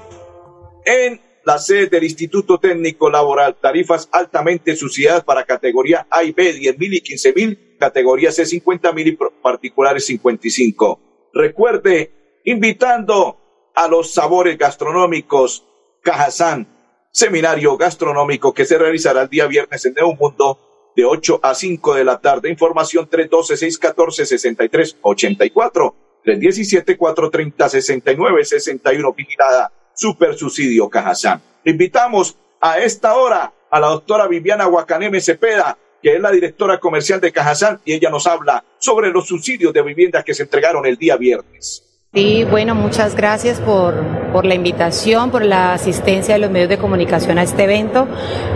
en 0.86 1.22
la 1.44 1.58
sede 1.58 1.88
del 1.88 2.04
Instituto 2.04 2.60
Técnico 2.60 3.10
Laboral. 3.10 3.58
Tarifas 3.60 4.10
altamente 4.12 4.76
subsidiadas 4.76 5.24
para 5.24 5.46
categoría 5.46 6.08
A 6.10 6.24
y 6.24 6.32
B, 6.32 6.54
10 6.54 6.78
mil 6.78 6.94
y 6.94 7.02
15 7.02 7.34
mil, 7.34 7.78
categoría 7.80 8.32
C, 8.32 8.46
50 8.46 8.92
mil 8.94 9.08
y 9.08 9.18
particulares 9.42 10.06
55. 10.06 11.30
Recuerde, 11.34 12.40
invitando 12.46 13.72
a 13.76 13.88
los 13.88 14.14
sabores 14.14 14.58
gastronómicos 14.58 15.66
Cajazán 16.02 16.78
seminario 17.18 17.76
gastronómico 17.78 18.54
que 18.54 18.66
se 18.66 18.78
realizará 18.78 19.24
el 19.24 19.30
día 19.30 19.48
viernes 19.48 19.84
en 19.86 19.96
Nuevo 19.96 20.16
Mundo 20.16 20.92
de 20.96 21.04
8 21.04 21.40
a 21.42 21.56
5 21.56 21.96
de 21.96 22.04
la 22.04 22.22
tarde. 22.22 22.52
Información 22.52 23.10
312-614-6384, 23.10 25.96
317-430-6961, 26.28 29.16
vigilada 29.16 29.72
Super 29.94 30.36
Subsidio 30.36 30.90
Cajazán. 30.90 31.42
Invitamos 31.64 32.36
a 32.60 32.80
esta 32.80 33.16
hora 33.16 33.54
a 33.70 33.80
la 33.80 33.88
doctora 33.88 34.28
Viviana 34.28 34.66
Guacaneme 34.66 35.22
Cepeda, 35.22 35.78
que 36.02 36.16
es 36.16 36.22
la 36.22 36.32
directora 36.32 36.80
comercial 36.80 37.22
de 37.22 37.32
Cajazán, 37.32 37.80
y 37.86 37.94
ella 37.94 38.10
nos 38.10 38.28
habla 38.28 38.66
sobre 38.78 39.10
los 39.10 39.28
subsidios 39.28 39.72
de 39.74 39.82
vivienda 39.82 40.24
que 40.24 40.34
se 40.34 40.44
entregaron 40.44 40.86
el 40.86 40.98
día 40.98 41.16
viernes. 41.18 41.84
Sí, 42.14 42.46
bueno, 42.50 42.74
muchas 42.74 43.16
gracias 43.16 43.60
por, 43.60 43.94
por, 44.32 44.46
la 44.46 44.56
invitación, 44.56 45.30
por 45.30 45.44
la 45.44 45.74
asistencia 45.74 46.36
de 46.36 46.40
los 46.40 46.50
medios 46.50 46.70
de 46.70 46.78
comunicación 46.78 47.38
a 47.38 47.44
este 47.44 47.66
evento. 47.66 48.08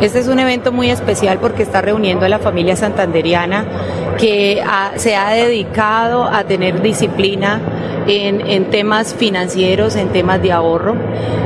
Este 0.02 0.20
es 0.20 0.28
un 0.28 0.40
evento 0.40 0.72
muy 0.72 0.90
especial 0.90 1.38
porque 1.40 1.64
está 1.64 1.82
reuniendo 1.82 2.26
a 2.26 2.30
la 2.30 2.40
familia 2.40 2.76
santanderiana 2.76 4.01
que 4.22 4.62
ha, 4.64 4.94
se 4.98 5.16
ha 5.16 5.32
dedicado 5.32 6.26
a 6.26 6.44
tener 6.44 6.82
disciplina 6.82 7.60
en, 8.06 8.42
en, 8.42 8.66
temas 8.66 9.16
financieros, 9.16 9.96
en 9.96 10.10
temas 10.10 10.42
de 10.44 10.52
ahorro. 10.52 10.96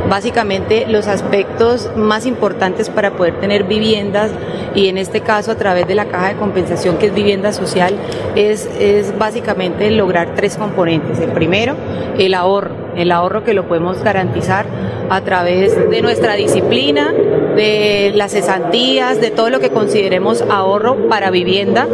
Básicamente 0.09 0.85
los 0.87 1.07
aspectos 1.07 1.89
más 1.95 2.25
importantes 2.25 2.89
para 2.89 3.11
poder 3.11 3.39
tener 3.39 3.63
viviendas 3.63 4.31
y 4.75 4.89
en 4.89 4.97
este 4.97 5.21
caso 5.21 5.51
a 5.51 5.55
través 5.55 5.87
de 5.87 5.95
la 5.95 6.05
caja 6.05 6.27
de 6.27 6.35
compensación 6.35 6.97
que 6.97 7.07
es 7.07 7.15
vivienda 7.15 7.53
social 7.53 7.95
es, 8.35 8.69
es 8.77 9.17
básicamente 9.17 9.89
lograr 9.89 10.35
tres 10.35 10.57
componentes. 10.57 11.19
El 11.19 11.31
primero, 11.31 11.75
el 12.17 12.33
ahorro, 12.33 12.75
el 12.97 13.11
ahorro 13.11 13.45
que 13.45 13.53
lo 13.53 13.67
podemos 13.67 14.03
garantizar 14.03 14.65
a 15.09 15.21
través 15.21 15.89
de 15.89 16.01
nuestra 16.01 16.35
disciplina, 16.35 17.13
de 17.55 18.11
las 18.13 18.33
cesantías, 18.33 19.21
de 19.21 19.31
todo 19.31 19.49
lo 19.49 19.59
que 19.59 19.69
consideremos 19.69 20.43
ahorro 20.49 21.07
para 21.07 21.31
vivienda. 21.31 21.87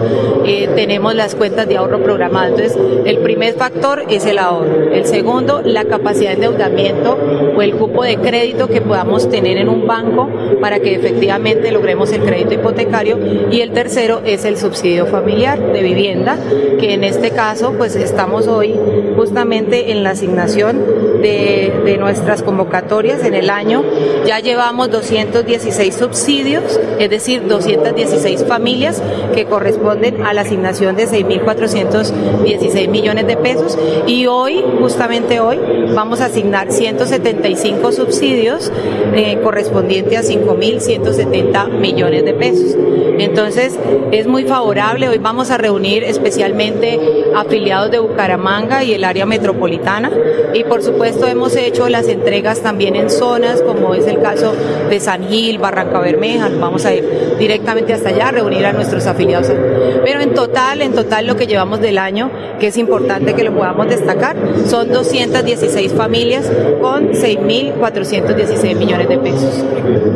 Eh, 0.46 0.70
tenemos 0.76 1.14
las 1.16 1.36
cuentas 1.36 1.68
de 1.68 1.78
ahorro 1.78 2.02
programadas. 2.02 2.52
Entonces, 2.52 2.78
el 3.06 3.20
primer 3.20 3.54
factor 3.54 4.04
es 4.10 4.26
el 4.26 4.40
ahorro. 4.40 4.92
El 4.92 5.06
segundo, 5.06 5.62
la 5.64 5.86
capacidad 5.86 6.30
de 6.30 6.36
endeudamiento 6.36 7.18
o 7.56 7.62
el 7.62 7.76
cupo 7.76 8.04
de 8.04 8.18
crédito 8.18 8.68
que 8.68 8.82
podamos 8.82 9.30
tener 9.30 9.58
en 9.58 9.70
un 9.70 9.86
banco 9.86 10.30
para 10.60 10.80
que 10.80 10.96
efectivamente 10.96 11.72
logremos 11.72 12.12
el 12.12 12.24
crédito 12.24 12.56
hipotecario. 12.56 13.20
Y 13.52 13.62
el 13.62 13.72
tercero 13.72 14.22
es 14.26 14.46
el 14.46 14.58
subsidio 14.58 15.06
familiar 15.06 15.60
de 15.60 15.82
vivienda, 15.82 16.38
que 16.80 16.94
en 16.94 17.04
este 17.04 17.32
caso, 17.32 17.74
pues 17.78 17.96
estamos 17.96 18.48
hoy 18.48 18.76
justamente 19.16 19.92
en 19.92 20.04
la 20.04 20.12
asignación 20.12 20.82
de, 21.22 21.82
de 21.86 21.98
nuestras 21.98 22.44
convocatorias 22.44 23.24
en 23.24 23.34
el 23.34 23.50
año. 23.50 23.84
Ya 24.26 24.40
llevamos 24.40 24.90
216 24.92 25.96
subsidios, 25.96 26.80
es 27.00 27.10
decir, 27.10 27.48
216 27.48 28.46
familias 28.46 29.02
que 29.34 29.46
corresponden 29.46 30.26
a 30.26 30.34
la 30.34 30.42
asignación 30.42 30.96
de 30.96 31.08
6.416 31.08 32.90
millones 32.90 33.28
de 33.28 33.38
pesos 33.38 33.78
y 34.08 34.28
hoy, 34.28 34.64
justamente 34.80 35.40
hoy, 35.40 35.60
vamos 35.94 36.22
a 36.22 36.26
asignar 36.26 36.72
175 36.72 37.92
subsidios 37.92 38.72
eh, 39.14 39.40
correspondientes 39.44 40.20
a 40.20 40.22
5.170 40.24 41.70
millones 41.70 42.26
de 42.26 42.34
pesos. 42.34 42.76
Entonces, 43.20 43.78
es 44.12 44.28
muy 44.28 44.46
favorable. 44.46 45.10
Hoy 45.10 45.18
vamos 45.18 45.52
a 45.52 45.58
reunir 45.58 46.04
especialmente 46.04 47.00
afiliados 47.36 47.92
de 47.92 48.00
Bucaramanga 48.00 48.84
y 48.84 48.94
el 48.94 49.04
área 49.04 49.26
metropolitana 49.26 50.12
y 50.54 50.64
por 50.64 50.82
supuesto 50.82 51.11
hemos 51.28 51.56
hecho 51.56 51.90
las 51.90 52.08
entregas 52.08 52.62
también 52.62 52.96
en 52.96 53.10
zonas 53.10 53.62
como 53.62 53.94
es 53.94 54.08
el 54.08 54.22
caso 54.22 54.54
de 54.90 55.00
San 55.00 55.28
Gil, 55.28 55.58
Barranca 55.58 56.00
Bermeja, 56.00 56.50
vamos 56.60 56.86
a 56.86 56.94
ir 56.94 57.38
directamente 57.40 57.94
hasta 57.94 58.10
allá 58.10 58.30
a 58.30 58.32
reunir 58.32 58.66
a 58.66 58.74
nuestros 58.74 59.06
afiliados. 59.08 59.52
Pero 60.04 60.22
en 60.22 60.34
total, 60.34 60.82
en 60.82 60.94
total 60.94 61.28
lo 61.28 61.36
que 61.36 61.48
llevamos 61.48 61.82
del 61.82 61.98
año, 61.98 62.32
que 62.60 62.68
es 62.68 62.78
importante 62.78 63.34
que 63.34 63.44
lo 63.44 63.54
podamos 63.54 63.88
destacar, 63.88 64.36
son 64.68 64.92
216 64.92 65.94
familias 65.94 66.50
con 66.82 67.12
6.416 67.12 68.76
millones 68.76 69.10
de 69.10 69.18
pesos. 69.18 69.64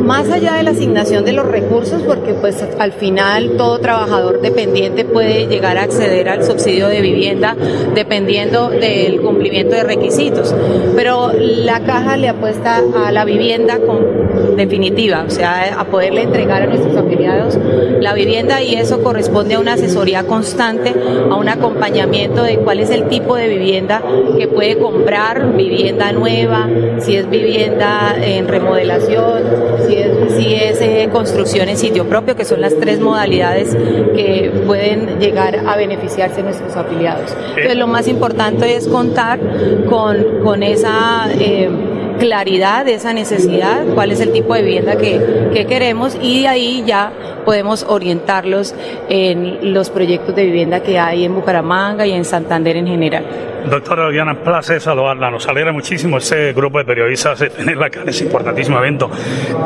Más 0.00 0.30
allá 0.30 0.54
de 0.54 0.62
la 0.62 0.70
asignación 0.70 1.24
de 1.24 1.32
los 1.32 1.46
recursos, 1.46 2.02
porque 2.02 2.34
pues 2.34 2.62
al 2.78 2.92
final 2.92 3.56
todo 3.56 3.78
trabajador 3.78 4.40
dependiente 4.40 5.04
puede 5.04 5.46
llegar 5.46 5.78
a 5.78 5.82
acceder 5.82 6.28
al 6.28 6.44
subsidio 6.44 6.88
de 6.88 7.00
vivienda 7.00 7.56
dependiendo 7.94 8.68
del 8.70 9.20
cumplimiento 9.20 9.74
de 9.74 9.82
requisitos, 9.82 10.54
pero 10.94 11.32
la 11.34 11.80
caja 11.80 12.16
le 12.16 12.28
apuesta 12.28 12.82
a 13.04 13.12
la 13.12 13.24
vivienda 13.24 13.78
con 13.78 14.56
definitiva, 14.56 15.24
o 15.26 15.30
sea, 15.30 15.78
a 15.78 15.84
poderle 15.84 16.22
entregar 16.22 16.62
a 16.62 16.66
nuestros 16.66 16.96
afiliados 16.96 17.58
la 18.00 18.14
vivienda 18.14 18.62
y 18.62 18.74
eso 18.74 19.02
corresponde 19.02 19.54
a 19.54 19.60
una 19.60 19.74
asesoría 19.74 20.24
constante, 20.24 20.94
a 21.30 21.34
un 21.34 21.48
acompañamiento 21.48 22.42
de 22.42 22.58
cuál 22.58 22.80
es 22.80 22.90
el 22.90 23.08
tipo 23.08 23.36
de 23.36 23.48
vivienda 23.48 24.02
que 24.38 24.48
puede 24.48 24.78
comprar, 24.78 25.56
vivienda 25.56 26.12
nueva, 26.12 26.68
si 27.00 27.16
es 27.16 27.28
vivienda 27.28 28.14
en 28.20 28.48
remodelación, 28.48 29.42
si 29.86 29.96
es, 29.96 30.32
si 30.36 30.54
es 30.54 30.78
de 30.80 31.08
construcción 31.10 31.68
en 31.68 31.76
sitio 31.76 32.06
propio, 32.06 32.36
que 32.36 32.44
son 32.44 32.60
las 32.60 32.76
tres 32.76 33.00
modalidades 33.00 33.74
que 33.74 34.52
pueden 34.66 35.18
llegar 35.18 35.62
a 35.66 35.76
beneficiarse 35.76 36.42
nuestros 36.42 36.76
afiliados. 36.76 37.34
Entonces, 37.48 37.76
lo 37.76 37.86
más 37.86 38.08
importante 38.08 38.76
es 38.76 38.88
contar 38.88 39.40
con, 39.88 40.42
con 40.44 40.62
esa... 40.76 41.32
Eh, 41.32 41.85
claridad 42.18 42.84
de 42.84 42.94
esa 42.94 43.12
necesidad, 43.12 43.84
cuál 43.94 44.12
es 44.12 44.20
el 44.20 44.32
tipo 44.32 44.54
de 44.54 44.62
vivienda 44.62 44.96
que, 44.96 45.50
que 45.52 45.66
queremos 45.66 46.16
y 46.20 46.46
ahí 46.46 46.84
ya 46.86 47.12
podemos 47.44 47.84
orientarlos 47.88 48.74
en 49.08 49.72
los 49.72 49.90
proyectos 49.90 50.34
de 50.34 50.44
vivienda 50.44 50.80
que 50.80 50.98
hay 50.98 51.24
en 51.24 51.34
Bucaramanga 51.34 52.06
y 52.06 52.12
en 52.12 52.24
Santander 52.24 52.76
en 52.76 52.86
general. 52.86 53.24
Doctora 53.70 54.08
Diana, 54.10 54.34
placer 54.34 54.80
saludarla. 54.80 55.28
Nos 55.28 55.48
alegra 55.48 55.72
muchísimo 55.72 56.18
este 56.18 56.52
grupo 56.52 56.78
de 56.78 56.84
periodistas 56.84 57.40
de 57.40 57.50
tenerla 57.50 57.86
acá 57.86 58.02
en 58.02 58.10
este 58.10 58.24
importantísimo 58.24 58.78
evento. 58.78 59.10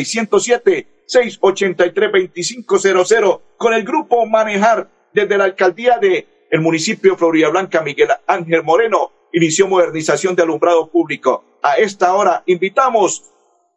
607-683-2500 1.08 3.42
con 3.58 3.74
el 3.74 3.84
Grupo 3.84 4.26
Manejar 4.26 4.90
desde 5.14 5.38
la 5.38 5.44
alcaldía 5.46 5.98
de 6.00 6.28
el 6.50 6.62
municipio 6.62 7.18
Florida 7.18 7.50
Blanca 7.50 7.82
Miguel 7.82 8.10
Ángel 8.26 8.64
Moreno 8.64 9.12
inició 9.34 9.68
modernización 9.68 10.34
de 10.36 10.44
alumbrado 10.44 10.90
público. 10.90 11.44
A 11.62 11.76
esta 11.76 12.14
hora 12.14 12.44
invitamos 12.46 13.24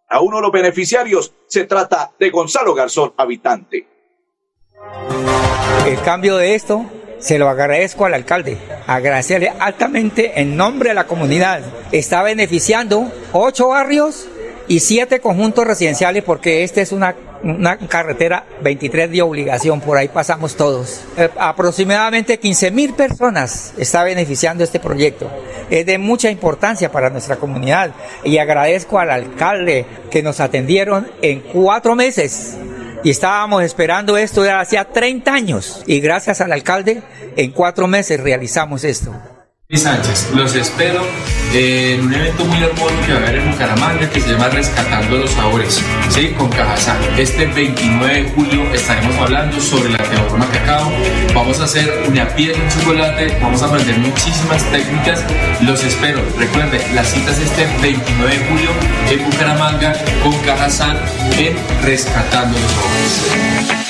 a 0.09 0.21
uno 0.21 0.37
de 0.37 0.43
los 0.43 0.53
beneficiarios. 0.53 1.33
Se 1.47 1.65
trata 1.65 2.13
de 2.19 2.31
Gonzalo 2.31 2.75
Garzón, 2.75 3.15
habitante. 3.17 3.87
El 5.87 6.01
cambio 6.03 6.37
de 6.37 6.55
esto 6.55 6.85
se 7.19 7.39
lo 7.39 7.49
agradezco 7.49 8.07
al 8.07 8.15
alcalde, 8.15 8.59
agradecerle 8.87 9.53
altamente 9.59 10.41
en 10.41 10.57
nombre 10.57 10.91
de 10.91 10.95
la 10.95 11.07
comunidad. 11.07 11.63
Está 11.93 12.23
beneficiando 12.23 13.11
ocho 13.33 13.69
barrios 13.69 14.27
y 14.69 14.81
siete 14.81 15.21
conjuntos 15.21 15.67
residenciales 15.67 16.25
porque 16.25 16.65
esta 16.65 16.81
es 16.81 16.93
una, 16.93 17.15
una 17.43 17.77
carretera 17.79 18.45
23 18.63 19.11
de 19.11 19.23
obligación, 19.23 19.81
por 19.81 19.97
ahí 19.97 20.09
pasamos 20.09 20.57
todos. 20.57 21.03
Eh, 21.17 21.29
aproximadamente 21.39 22.39
15 22.39 22.71
mil 22.71 22.95
personas 22.95 23.73
está 23.79 24.05
beneficiando 24.05 24.65
este 24.65 24.81
proyecto. 24.81 25.31
Es 25.71 25.87
de 25.87 25.99
mucha 25.99 26.31
importancia 26.31 26.91
para 26.91 27.11
nuestra 27.11 27.37
comunidad 27.37 27.93
y 28.25 28.39
agradezco 28.39 28.99
al 28.99 29.11
alcalde 29.11 29.87
que 30.11 30.23
nos 30.23 30.41
atendieron 30.41 31.09
en 31.23 31.41
cuatro 31.41 31.95
meses 31.95 32.57
y 33.03 33.11
estábamos 33.11 33.63
esperando 33.63 34.17
esto 34.17 34.43
de 34.43 34.51
hacía 34.51 34.85
30 34.85 35.33
años 35.33 35.83
y 35.87 36.01
gracias 36.01 36.41
al 36.41 36.53
alcalde 36.53 37.03
en 37.37 37.53
cuatro 37.53 37.87
meses 37.87 38.21
realizamos 38.21 38.85
esto. 38.85 39.40
Sánchez, 39.79 40.31
los 40.35 40.57
espero 40.57 41.01
en 41.55 42.01
un 42.01 42.13
evento 42.13 42.45
muy 42.45 42.61
hermoso 42.61 42.93
que 43.07 43.13
va 43.13 43.21
a 43.21 43.23
haber 43.23 43.37
en 43.37 43.53
Bucaramanga 43.53 44.11
que 44.11 44.21
se 44.21 44.33
llama 44.33 44.49
Rescatando 44.49 45.19
los 45.19 45.31
Sabores, 45.31 45.81
¿sí? 46.09 46.35
con 46.37 46.49
Cajazán. 46.51 46.97
Este 47.17 47.47
29 47.47 48.15
de 48.15 48.31
julio 48.31 48.63
estaremos 48.75 49.17
hablando 49.17 49.61
sobre 49.61 49.91
la 49.91 49.99
teorema 49.99 50.51
cacao. 50.51 50.91
Vamos 51.37 51.61
a 51.61 51.65
hacer 51.65 52.05
una 52.09 52.29
piel 52.35 52.57
en 52.57 52.69
chocolate, 52.69 53.39
vamos 53.41 53.63
a 53.63 53.67
aprender 53.67 53.97
muchísimas 53.99 54.65
técnicas. 54.73 55.25
Los 55.61 55.85
espero. 55.85 56.21
Recuerde, 56.37 56.85
la 56.93 57.05
cita 57.05 57.31
es 57.31 57.39
este 57.39 57.67
29 57.81 58.39
de 58.39 58.45
julio 58.47 58.71
en 59.09 59.25
Bucaramanga 59.25 59.95
con 60.25 60.37
Cajazán 60.41 60.99
en 61.39 61.57
Rescatando 61.85 62.59
los 62.59 62.71
Sabores. 62.73 63.90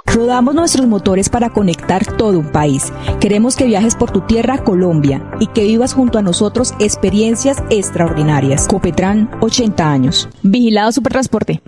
Rodamos 0.13 0.53
nuestros 0.53 0.87
motores 0.87 1.29
para 1.29 1.51
conectar 1.51 2.05
todo 2.17 2.37
un 2.37 2.51
país. 2.51 2.91
Queremos 3.21 3.55
que 3.55 3.65
viajes 3.65 3.95
por 3.95 4.11
tu 4.11 4.19
tierra, 4.21 4.57
Colombia, 4.57 5.23
y 5.39 5.47
que 5.47 5.63
vivas 5.63 5.93
junto 5.93 6.17
a 6.17 6.21
nosotros 6.21 6.73
experiencias 6.79 7.63
extraordinarias. 7.69 8.67
Copetran, 8.67 9.31
80 9.39 9.89
años. 9.89 10.27
Vigilado 10.43 10.91
Supertransporte. 10.91 11.61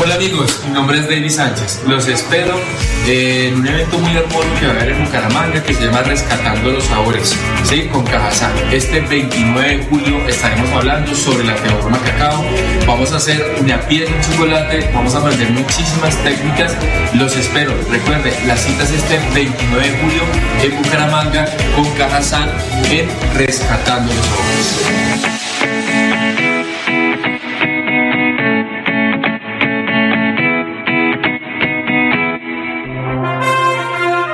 Hola 0.00 0.14
amigos, 0.14 0.60
mi 0.64 0.72
nombre 0.72 0.98
es 0.98 1.08
David 1.08 1.30
Sánchez. 1.30 1.82
Los 1.86 2.06
espero 2.06 2.60
en 3.06 3.56
un 3.56 3.66
evento 3.66 3.98
muy 3.98 4.16
hermoso 4.16 4.46
que 4.60 4.66
va 4.66 4.72
a 4.72 4.76
haber 4.76 4.90
en 4.90 5.04
Bucaramanga 5.04 5.62
que 5.62 5.74
se 5.74 5.84
llama 5.84 6.02
Rescatando 6.02 6.70
los 6.70 6.84
Sabores, 6.84 7.34
¿sí? 7.64 7.88
con 7.92 8.04
Cajazán. 8.04 8.52
Este 8.70 9.00
29 9.00 9.76
de 9.76 9.84
julio 9.84 10.28
estaremos 10.28 10.70
hablando 10.70 11.14
sobre 11.14 11.44
la 11.44 11.56
teorema 11.56 11.98
cacao. 11.98 12.44
Vamos 12.86 13.12
a 13.12 13.16
hacer 13.16 13.56
una 13.60 13.80
piel 13.88 14.04
en 14.04 14.20
chocolate, 14.20 14.90
vamos 14.94 15.14
a 15.14 15.18
aprender 15.18 15.50
muchísimas 15.50 16.16
técnicas. 16.22 16.76
Los 17.14 17.36
espero. 17.36 17.72
Recuerde, 17.90 18.32
la 18.46 18.56
cita 18.56 18.84
es 18.84 18.90
este 18.90 19.18
29 19.34 19.88
de 19.88 19.98
julio 19.98 20.22
en 20.62 20.82
Bucaramanga 20.82 21.46
con 21.74 21.90
Cajazán 21.96 22.50
en 22.90 23.08
Rescatando 23.34 24.12
los 24.12 24.26
Sabores. 24.26 25.35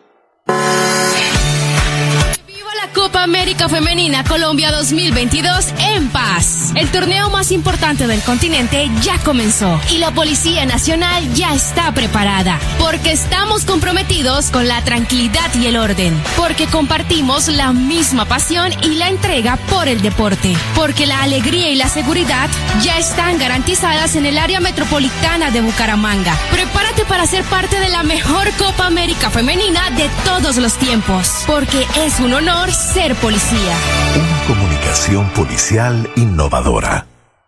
Copa 2.94 3.24
América 3.24 3.70
Femenina 3.70 4.24
Colombia 4.24 4.72
2022 4.72 5.68
en 5.96 6.10
paz. 6.10 6.72
El 6.76 6.90
torneo 6.90 7.30
más 7.30 7.52
importante 7.52 8.08
del 8.08 8.22
continente 8.22 8.90
ya 9.02 9.18
comenzó 9.20 9.80
y 9.92 9.98
la 9.98 10.12
Policía 10.12 10.66
Nacional 10.66 11.34
ya 11.34 11.54
está 11.54 11.92
preparada 11.94 12.60
porque 12.80 13.12
estamos 13.12 13.66
comprometidos 13.66 14.50
con 14.52 14.68
la 14.68 14.84
tranquilidad 14.84 15.54
y 15.56 15.68
el 15.68 15.78
orden, 15.78 16.20
porque 16.38 16.68
compartimos 16.68 17.48
la 17.48 17.74
misma 17.74 18.26
pasión 18.26 18.72
y 18.84 18.96
la 18.96 19.10
entrega 19.10 19.58
por 19.70 19.88
el 19.88 20.02
deporte, 20.02 20.56
porque 20.76 21.06
la 21.06 21.22
alegría 21.22 21.70
y 21.70 21.76
la 21.76 21.90
seguridad 21.90 22.50
ya 22.82 22.98
están 22.98 23.38
garantizadas 23.38 24.16
en 24.16 24.26
el 24.26 24.38
área 24.38 24.60
metropolitana 24.60 25.52
de 25.52 25.62
Bucaramanga. 25.62 26.36
Prepárate 26.52 26.99
para 27.10 27.26
ser 27.26 27.44
parte 27.46 27.80
de 27.80 27.90
la 27.90 28.04
mejor 28.04 28.48
Copa 28.58 28.86
América 28.86 29.30
Femenina 29.32 29.90
de 29.92 30.08
todos 30.24 30.58
los 30.58 30.76
tiempos, 30.76 31.44
porque 31.48 31.86
es 31.98 32.20
un 32.20 32.34
honor 32.34 32.72
ser 32.72 33.16
policía. 33.16 33.76
Una 34.16 34.46
comunicación 34.48 35.30
policial 35.32 36.10
innovadora. 36.16 37.08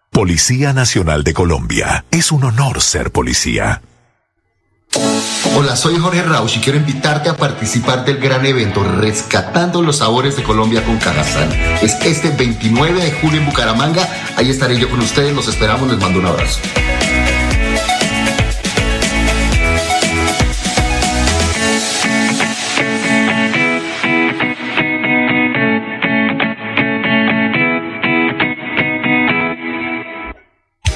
Policía 0.10 0.74
Nacional 0.74 1.24
de 1.24 1.34
Colombia. 1.34 2.04
Es 2.12 2.32
un 2.32 2.44
honor 2.44 2.82
ser 2.82 3.12
policía. 3.12 3.82
Hola, 5.56 5.76
soy 5.76 5.98
Jorge 5.98 6.24
Rausch 6.24 6.58
y 6.58 6.60
quiero 6.60 6.80
invitarte 6.80 7.30
a 7.30 7.38
participar 7.38 8.04
del 8.04 8.18
gran 8.18 8.46
evento 8.46 8.84
Rescatando 8.84 9.82
los 9.82 9.98
Sabores 9.98 10.36
de 10.36 10.44
Colombia 10.44 10.84
con 10.84 10.98
Cajazán. 10.98 11.50
Es 11.82 11.94
este 12.04 12.32
29 12.32 13.02
de 13.02 13.12
julio 13.12 13.40
en 13.40 13.46
Bucaramanga. 13.46 14.08
Ahí 14.36 14.50
estaré 14.50 14.78
yo 14.78 14.90
con 14.90 15.00
ustedes. 15.00 15.34
Los 15.34 15.48
esperamos. 15.48 15.90
Les 15.90 16.00
mando 16.00 16.20
un 16.20 16.26
abrazo. 16.26 16.60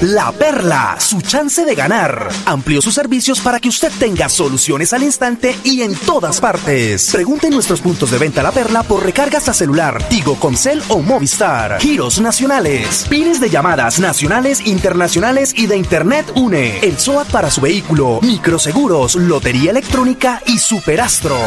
La 0.02 0.30
Perla, 0.30 0.96
su 0.98 1.22
chance 1.22 1.64
de 1.64 1.74
ganar. 1.74 2.28
Amplió 2.44 2.82
sus 2.82 2.92
servicios 2.92 3.40
para 3.40 3.60
que 3.60 3.70
usted 3.70 3.90
tenga 3.98 4.28
soluciones 4.28 4.92
al 4.92 5.02
instante 5.02 5.56
y 5.64 5.80
en 5.80 5.94
todas 5.94 6.38
partes. 6.38 7.12
Pregunte 7.12 7.48
nuestros 7.48 7.80
puntos 7.80 8.10
de 8.10 8.18
venta 8.18 8.42
La 8.42 8.52
Perla 8.52 8.82
por 8.82 9.02
recargas 9.02 9.48
a 9.48 9.54
celular, 9.54 10.02
Tigo, 10.10 10.34
Concel 10.34 10.82
o 10.88 11.00
Movistar. 11.00 11.80
Giros 11.80 12.20
nacionales, 12.20 13.06
pines 13.08 13.40
de 13.40 13.48
llamadas 13.48 13.98
nacionales, 13.98 14.66
internacionales 14.66 15.54
y 15.56 15.66
de 15.66 15.78
Internet 15.78 16.30
UNE. 16.34 16.78
El 16.80 16.98
SOAT 16.98 17.30
para 17.30 17.50
su 17.50 17.62
vehículo, 17.62 18.20
microseguros, 18.20 19.14
lotería 19.14 19.70
electrónica 19.70 20.42
y 20.46 20.58
superastro. 20.58 21.38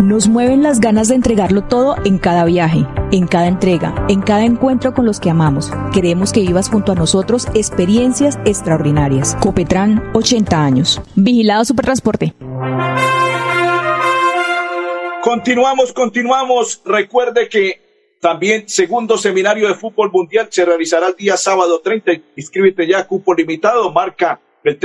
Nos 0.00 0.28
mueven 0.28 0.62
las 0.62 0.78
ganas 0.78 1.08
de 1.08 1.16
entregarlo 1.16 1.64
todo 1.64 1.96
en 2.04 2.18
cada 2.18 2.44
viaje, 2.44 2.86
en 3.10 3.26
cada 3.26 3.48
entrega, 3.48 4.06
en 4.08 4.22
cada 4.22 4.44
encuentro 4.44 4.94
con 4.94 5.04
los 5.04 5.18
que 5.18 5.30
amamos. 5.30 5.72
Queremos 5.92 6.32
que 6.32 6.42
vivas 6.42 6.68
junto 6.68 6.92
a 6.92 6.94
nosotros 6.94 7.48
experiencias 7.54 8.38
extraordinarias. 8.44 9.36
Copetran, 9.40 10.12
80 10.14 10.64
años. 10.64 11.02
Vigilado 11.16 11.64
Supertransporte. 11.64 12.34
Continuamos, 15.24 15.92
continuamos. 15.92 16.80
Recuerde 16.84 17.48
que 17.48 18.14
también 18.20 18.68
segundo 18.68 19.18
seminario 19.18 19.66
de 19.66 19.74
fútbol 19.74 20.12
mundial 20.12 20.46
se 20.50 20.64
realizará 20.64 21.08
el 21.08 21.16
día 21.16 21.36
sábado 21.36 21.80
30. 21.80 22.12
Inscríbete 22.36 22.86
ya, 22.86 23.04
cupo 23.08 23.34
limitado, 23.34 23.90
marca 23.90 24.40
el 24.62 24.78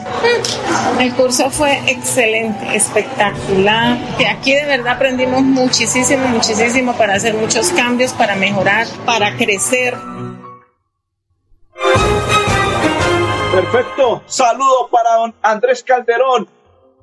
El 0.99 1.13
curso 1.13 1.51
fue 1.51 1.79
excelente, 1.93 2.75
espectacular. 2.75 3.99
Aquí 4.31 4.55
de 4.55 4.65
verdad 4.65 4.95
aprendimos 4.95 5.43
muchísimo, 5.43 6.27
muchísimo 6.29 6.97
para 6.97 7.17
hacer 7.17 7.35
muchos 7.35 7.69
cambios, 7.73 8.15
para 8.15 8.35
mejorar, 8.35 8.87
para 9.05 9.37
crecer. 9.37 9.95
Perfecto. 13.59 14.23
Saludo 14.27 14.89
para 14.89 15.17
don 15.17 15.35
Andrés 15.43 15.83
Calderón. 15.83 16.49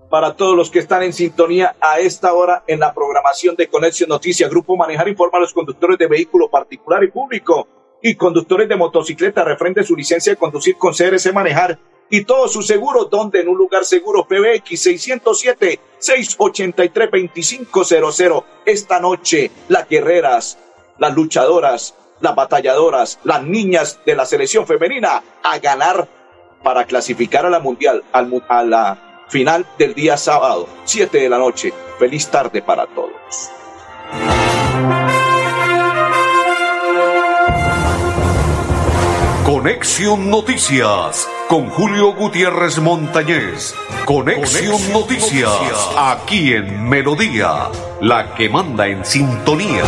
Para 0.10 0.38
todos 0.38 0.56
los 0.56 0.70
que 0.70 0.80
están 0.80 1.04
en 1.04 1.12
sintonía 1.12 1.76
a 1.82 2.00
esta 2.00 2.34
hora 2.34 2.64
en 2.66 2.80
la 2.80 2.94
programación 2.94 3.58
de 3.58 3.68
Conexión 3.68 4.08
Noticias, 4.08 4.50
Grupo 4.50 4.78
Manejar 4.78 5.10
informa 5.10 5.38
a 5.38 5.42
los 5.42 5.52
conductores 5.52 5.98
de 5.98 6.08
vehículo 6.08 6.50
particular 6.50 7.04
y 7.04 7.12
público 7.12 7.68
y 8.02 8.16
conductores 8.16 8.70
de 8.70 8.78
motocicleta 8.78 9.44
refrende 9.44 9.84
su 9.84 9.98
licencia 9.98 10.32
de 10.32 10.38
conducir 10.38 10.78
con 10.78 10.94
CRC 10.94 11.34
Manejar 11.34 11.78
y 12.10 12.24
todo 12.24 12.48
su 12.48 12.62
seguro, 12.62 13.04
donde 13.04 13.42
en 13.42 13.50
un 13.50 13.58
lugar 13.58 13.84
seguro 13.84 14.26
PBX 14.26 14.88
607-683-2500. 16.00 18.44
Esta 18.64 19.02
noche, 19.02 19.52
las 19.68 19.90
guerreras, 19.90 20.58
las 21.00 21.14
luchadoras, 21.14 21.96
las 22.22 22.34
batalladoras, 22.34 23.20
las 23.26 23.44
niñas 23.44 24.00
de 24.06 24.16
la 24.16 24.26
selección 24.26 24.66
femenina 24.66 25.22
a 25.44 25.60
ganar 25.60 26.08
para 26.66 26.86
clasificar 26.86 27.46
a 27.46 27.50
la 27.52 27.60
mundial, 27.60 28.04
al, 28.12 28.44
a 28.50 28.64
la 28.64 28.98
final 29.30 29.68
del 29.78 29.94
día 29.94 30.18
sábado, 30.18 30.68
7 30.86 31.20
de 31.20 31.30
la 31.30 31.38
noche. 31.38 31.72
Feliz 32.00 32.28
tarde 32.28 32.64
para 32.64 32.88
todos. 32.88 33.12
Conexión 39.46 40.32
Noticias 40.32 41.30
con 41.48 41.70
Julio 41.70 42.14
Gutiérrez 42.14 42.80
Montañez. 42.80 43.76
Conexión, 44.06 44.92
Noticias, 44.92 45.52
aquí 45.96 46.54
en 46.54 46.90
Melodía, 46.90 47.70
la 48.02 48.34
que 48.34 48.50
manda 48.50 48.88
en 48.88 49.06
sintonía. 49.06 49.84